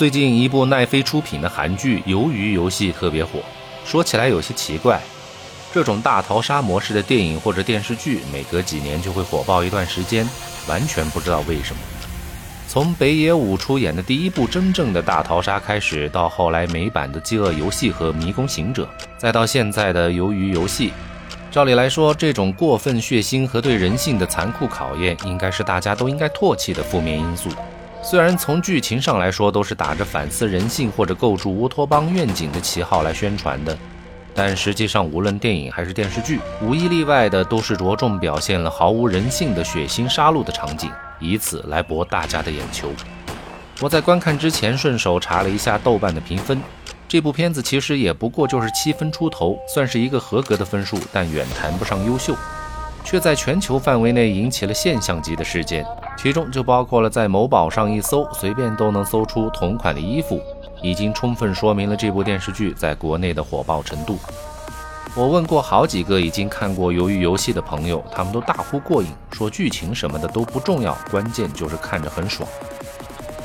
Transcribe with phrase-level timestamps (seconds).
[0.00, 3.40] 最近一部奈飞出品的韩剧《鱿鱼游戏》特别火，
[3.84, 4.98] 说起来有些奇怪，
[5.74, 10.26] 这种大逃杀模式的电影或者电视剧，每隔几年就会火爆一段时间，
[10.66, 11.82] 完全不知道为什么。
[12.66, 18.84] 从北野武出演的第一部真正的大逃杀开始，到后来美版的《饥饿游戏》和《迷宫行者》，
[19.18, 20.88] 再到现在的《鱿鱼游戏》。
[21.50, 27.50] 照理来说，这种过分血腥和对人性的残酷考验，应该是大家都应该唾弃的负面因素。
[28.02, 33.76] 虽然从剧情上来说，都是打着反思人性或者构筑乌托邦愿景的旗号来宣传的，
[34.34, 40.90] 但实际上，无论电影还是电视剧，无一例外的都是着重表现了毫无人性的血腥杀戮的场景，
[41.20, 42.90] 以此来博大家的眼球。
[43.80, 46.60] 我在观看之前顺手查了一下豆瓣的评分。
[47.06, 52.36] 这部片子其实也不过就是七分出头，算是一个合格的分数，但远谈不上优秀，
[53.04, 55.84] 却在全球范围内引起了现象级的事件，
[56.22, 60.38] 其中就包括了在某宝上一搜，随便都能搜出同款的衣服，
[60.82, 64.18] 已经充分说明了这部电视剧在国内的火爆程度。
[65.14, 72.46] 我问过好几个已经看过《鱿鱼游戏》的朋友，他们都大呼过瘾，说剧情什么的都不重要，关键就是看着很爽。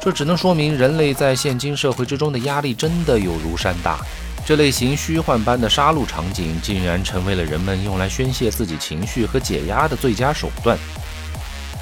[0.00, 3.98] 这只能说明人类在现今社会之中的压力真的有如山大。
[4.44, 10.76] 这类型虚幻般的杀戮场景，竟然成为了人们用来宣泄自己情绪和解压的最佳手段。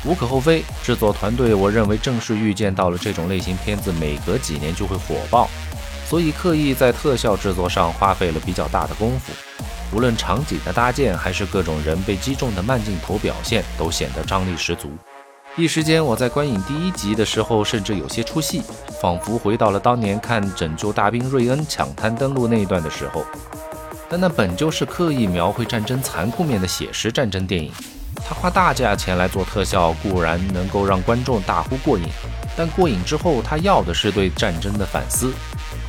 [0.05, 5.49] 无可厚非，制作团队我认为正是预见到了这种类型片子每隔几年就会火爆，
[6.07, 9.33] 所以刻意在特效制作上花费了比较大的功夫。
[9.95, 14.91] 无论场景的搭建，还是各种人被击中的慢镜头表现，都显得张力十足。
[15.55, 18.63] 一时间，我在观影第一集的时候，甚至有些出戏，
[19.01, 23.25] 仿佛回到了当年看《拯救大兵瑞恩》抢滩登陆那一段的时候。
[24.09, 27.71] 但那本就是刻意描绘战争残酷面的写实战争电影，
[28.25, 32.05] 他花大价钱来做特效，固然能够让观众大呼过瘾，
[32.57, 35.33] 但过瘾之后，他要的是对战争的反思。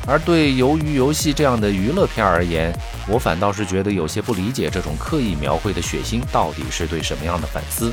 [0.06, 2.76] 而对《鱿鱼游戏》这样的娱乐片而言，
[3.08, 7.92] 我反倒是觉得有些不理解，这种刻意描绘的血腥到底是对什么样的反思？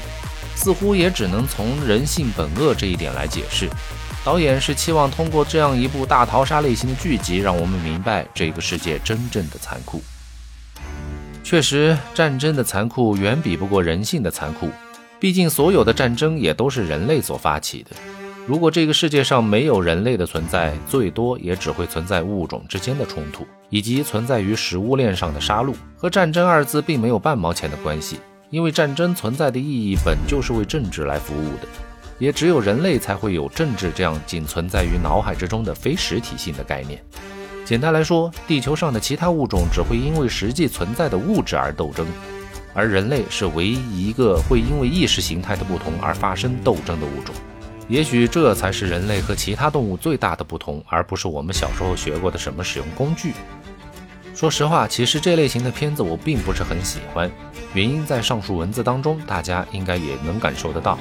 [0.55, 3.69] 似乎也只能从人性本恶这一点来解释。
[4.23, 10.03] 导演是期望通过这样一部大逃杀类型的剧集，让我们明白这个世界真正的残酷。
[11.51, 14.69] 确实，战争的残酷远比不过人性的残酷。
[15.19, 17.89] 毕竟，所有的战争也都是人类所发起的。
[18.47, 28.21] 如果这个世界上没有人类的存在，最多也只会存在物种之间的冲突，以及存在于食物链上的杀戮，和战争二字并没有半毛钱的关系。
[28.49, 31.67] 因为战争存在的意义本就是为政治来服务的，
[32.17, 37.03] 也只有人类才会有政治这样仅存在于脑海之中的非实体性的概念。
[37.71, 42.05] 简单来说，地球上的其他物种只会因为实际存在的物质而斗争，
[42.73, 47.33] 而人类是唯一一个会因为意识形态的不同而发生斗争的物种。
[47.87, 53.31] 也许这才是人类和其他动物最大的不同，而不是我们小时候学过的什么使用工具。
[54.35, 57.31] 说实话，其实这类型的片子我并不是很喜欢，
[57.73, 60.97] 原因在上述文字当中，大家应该也能感受得到。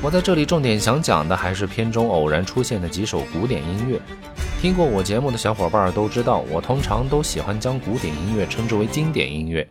[0.00, 4.00] 我在这里重点想讲的还是片中偶然出现的几首古典音乐。
[4.64, 9.68] 听过我节目的小伙伴都知道，我通常都喜欢将古典音乐称之为经典音乐，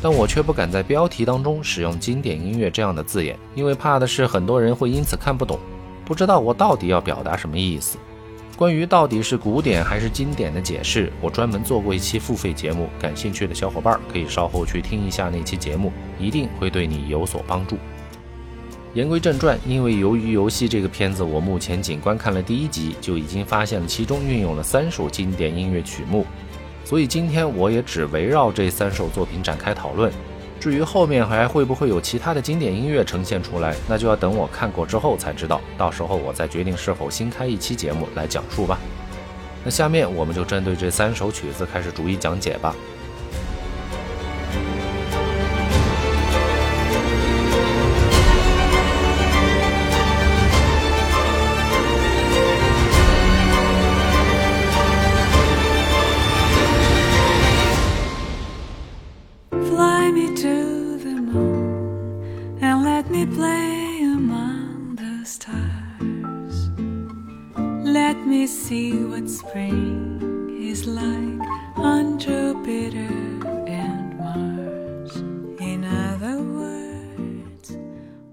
[0.00, 5.58] 但我却不敢在标题当中使用“经典音乐”这样的字眼，因为怕的是很多人会因此看不懂，
[6.04, 7.98] 不知道我到底要表达什么意思。
[8.56, 17.76] 关于到底是古典还是经典的解释，我专门做过一期付费节目，感兴趣的小伙伴可以稍后去听一下那期节目，一定会对你有所帮助。
[18.98, 26.26] 言归正传，因为由于游戏这个片子，我目前仅观看了第一集，就已经发现了其中运用了三首经典音乐曲目，
[26.84, 30.12] 所以今天我也只围绕这三首作品展开讨论。
[30.58, 35.60] 至于后面还会不会有其他的经典音乐呈现出来，那就要等我看过之后才知道。
[35.76, 38.80] 到时候我再决定是否新开一期节目来讲述吧。
[39.64, 42.74] 那下面我们就针对这三首曲子开始逐一讲解吧。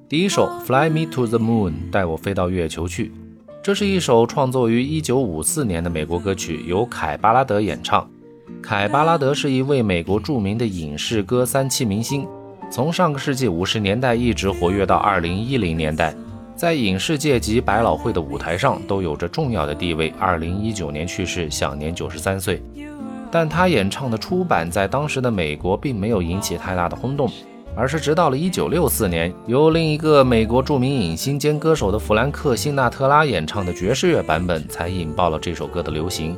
[0.08, 3.12] 第一首《Fly Me to the Moon》带我飞到月球去，
[3.64, 8.08] 这是一首创作于1954年的美国歌曲，由凯巴拉德演唱。
[8.62, 12.28] 凯巴拉德是一位美国著名的影视歌三栖明星，
[12.70, 16.16] 从上个世纪五十年代一直活跃到二零一零年代。
[16.56, 20.13] 在影视界及百老汇的舞台上都有着重要的地位。
[20.18, 22.62] 二零一九年去世，享年九十三岁。
[23.30, 27.30] 但他演唱的出版在当时的美国并没有引起太大的轰动，
[27.75, 36.38] 而是直到了一九六四年，由另一个美国著名影星兼歌手的弗兰克·辛纳特拉演唱的爵士乐版本，才引爆了这首歌的流行。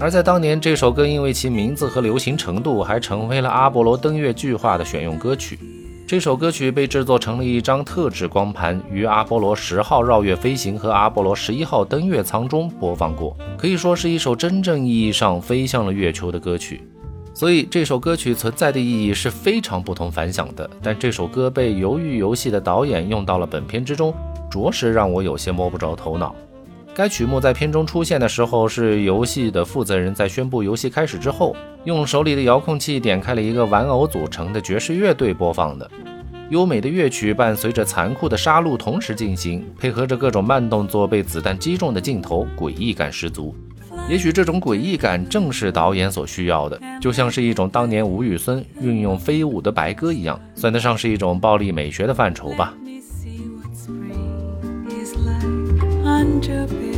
[0.00, 5.56] 而在当年，这首歌因为其名字和流行程度，还成为了阿波罗登月计划的选用歌曲。
[6.08, 16.80] 这首歌曲被制作成了一张特制光盘，于阿波罗十号绕月飞行和阿波罗十一号登月舱中播放过，可以说是一首真正意义上飞向了月球的歌曲。
[17.34, 20.68] 所以这首歌曲存在的意义是非常不同凡响的。
[20.82, 24.14] 但这首歌被《鱿鱼游戏》的导演用到了本片之中，
[24.50, 26.34] 着实让我有些摸不着头脑。
[26.98, 31.54] 该曲目在片中出现的时候，是游戏的负责人在宣布游戏开始之后，
[31.84, 35.88] 用手里的遥控器点开了一个玩偶组成的爵士乐队播放的。
[36.50, 43.54] 优美的乐曲伴随着残酷的杀戮同时进行，配合着各种慢动作被子弹击中的镜头，诡异感十足。
[44.08, 52.74] 也许这种诡异感正是导演所需要的，就像是一种当年吴宇森运用飞舞的白鸽一样，算得上是一种暴力美学的范畴吧。
[56.28, 56.97] 看着别。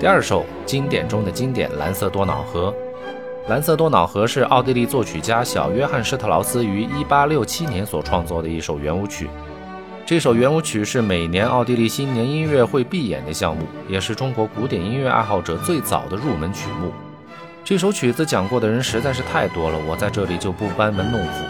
[0.00, 2.74] 第二首经典中的经典《蓝色多瑙河》。
[3.50, 9.28] 《蓝色多瑙河》是奥地利作曲家小约翰施特劳斯于1867年所创作的一首圆舞曲。
[10.06, 16.90] 这首圆舞曲是每年奥地利新年音乐会必演的项目，也是中国古典音乐爱好者最早的入门曲目。
[17.62, 21.44] 这首曲子讲过的人实在是太多了，我在这里就不班门弄斧。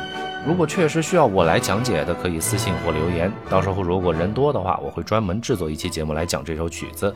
[0.44, 3.32] 如果确实需要我来讲解的，可以私信或留言。
[3.48, 7.14] 到时候如果人多的话，我会专门制作一期节目来讲这首曲子。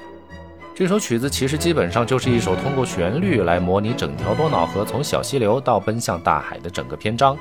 [0.76, 7.38] 这首曲子其实基本上就是一首通过旋律来模拟整条多瑙河从小溪流到奔向大海的整个篇章。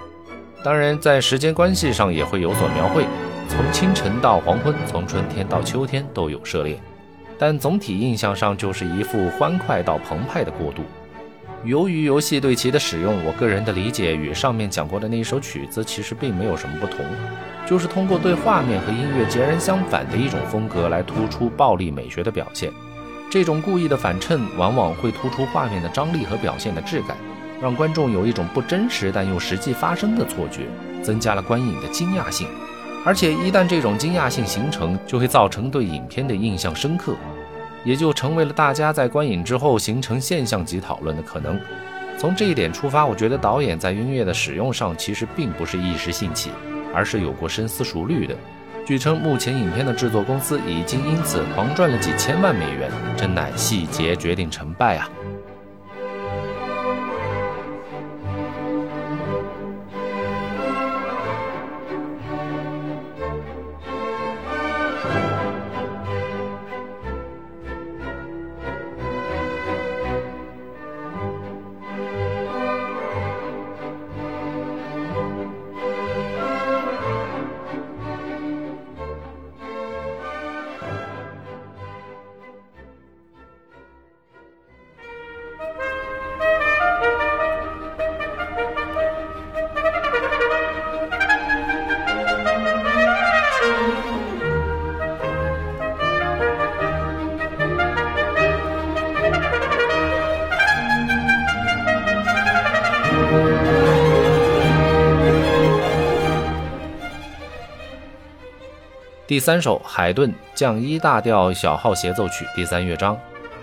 [0.64, 3.06] 当然，在时间关系上也会有所描绘，
[3.50, 6.80] 从清晨到黄昏，从春天到秋天都有涉猎。
[7.40, 10.84] 但总体印象上就是一副欢快到澎湃的过渡。
[11.66, 17.04] 由于游戏对其的使用，我个人的理解与上面讲过的那一首曲子其实并没有什么不同，
[17.66, 22.72] 就是通过对画面和音乐截然相反的一种风格来突出暴力美学的表现。
[23.34, 27.18] 这种故意的反衬，往往会突出画面的张力和表现的质感，
[27.60, 30.68] 让观众有一种不真实但又实际发生的错觉，
[31.02, 32.48] 增加了观影的惊讶性。
[33.04, 37.16] 而且一旦这种惊讶性形成，就会造成对影片的印象深刻，
[37.84, 41.60] 也就成为了大家在观影之后形成现象级讨论的可能。
[42.20, 46.52] 从这一点出发，我觉得导演在音乐的使用上其实并不是一时兴起，
[46.94, 48.36] 而是有过深思熟虑的。
[48.86, 55.10] 据称，目前影片的制作公司已经因此狂赚了几千万美元，真乃细节决定成败啊！
[109.26, 113.18] 第三首海顿降一大调小号协奏曲第三乐章，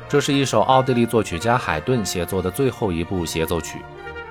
[0.09, 3.77] 这是一首奥地利作曲家海顿写作的最后一部协奏曲，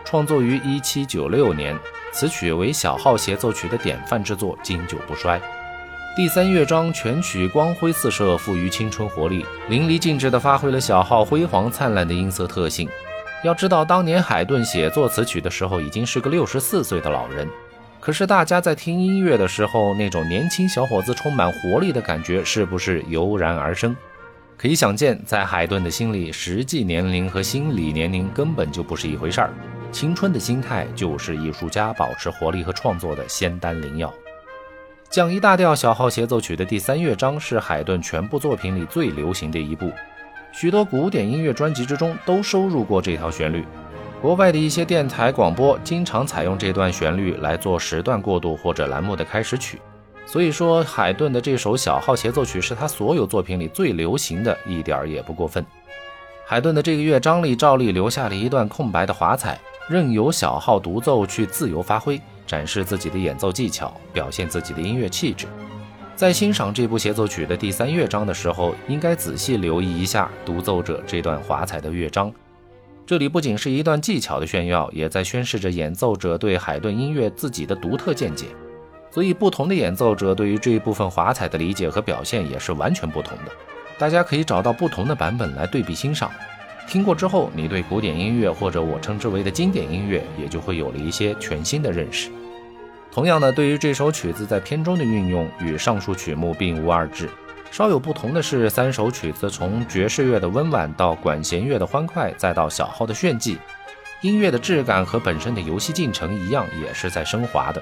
[0.04, 1.78] 创作于1796年。
[2.12, 5.40] 此曲为小号协奏曲的典范之作，经久不衰。
[6.16, 12.90] 第三乐章全曲光辉四射，富于青春活力，淋漓尽致地发挥了小号辉煌灿烂的音色特性。
[13.44, 17.48] 要知道，当年海顿写作此曲的时候，已经是个六十四岁的老人。
[18.00, 23.96] 可是大家在听音乐的时候，那种年轻小伙子充满活力的感觉，是不是油然而生？
[24.58, 29.53] 可以想见，在海顿的心里，实际年龄和心理年龄根本就不是一回事儿。
[29.91, 34.13] 青春的心态就是艺术家保持活力和创作的仙丹灵药。
[35.10, 39.91] 降一大调小号协奏曲的第三乐章是海顿全部作品里最流行的一部，
[40.51, 43.65] 许多古典音乐专辑之中都收录过这条旋律。
[44.22, 49.80] 国外的一些电台广播经常采用这段旋律来做时段过渡或者栏目的开始曲。
[50.26, 55.66] 所以说，海顿的这首小号协奏曲是他所有作品里最流行的，一点儿也不过分。
[56.46, 59.58] 海顿的这个乐章里照例留下了一段空白的华彩，
[59.88, 65.48] 任由小号独奏去自由发挥，展示自己的演奏技巧，表现自己的音乐气质。
[66.16, 72.32] 在欣赏这部协奏曲的第三乐章的时候，应该仔细留意一下独奏者这段华彩的乐章。
[73.10, 78.46] 这里不仅是一段技巧的炫耀，也在宣示着演奏者对海顿音乐自己的独特见解。
[79.10, 83.46] 所以，不同的演奏者对于这一部分华彩的理解和表现也是完全不同的。
[83.98, 86.30] 大家可以找到不同的版本来对比欣赏。
[86.88, 92.30] 听过之后，你对古典音乐或者我称之为的经典音乐也就会有了一些全新的认识。
[93.12, 97.28] 同样呢，对于这首曲子在片中的运用与上述曲目并无二致。
[97.72, 103.58] 稍有不同的是，三首曲子从爵士乐的温婉到管弦乐的欢快，再到小号的炫技，
[104.22, 107.82] 音乐的质感和本身的游戏进程一样，也是在升华的。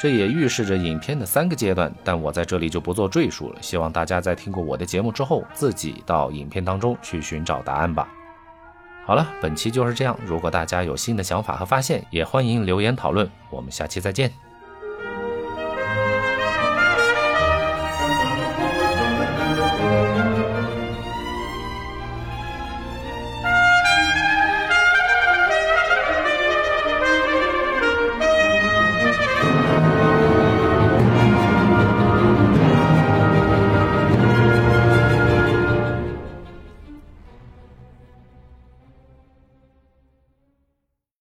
[0.00, 3.58] 这也预示着影片的三个阶段，但我在这里就不做赘述了。
[3.60, 8.08] 希望大家在听过我的节目之后，自己到影片当中去寻找答案吧。
[9.06, 10.16] 好了，本期就是这样。
[10.24, 13.28] 如果大家有新的想法和发现，也欢迎留言讨论。
[13.50, 14.47] 我们下期再见。